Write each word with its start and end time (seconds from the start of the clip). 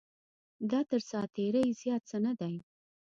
دا 0.71 0.79
تر 0.89 0.99
ساعت 1.09 1.29
تېرۍ 1.35 1.65
زیات 1.81 2.03
څه 2.09 2.17
نه 2.25 2.33
دی. 2.39 2.55